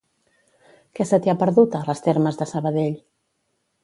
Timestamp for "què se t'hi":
0.99-1.31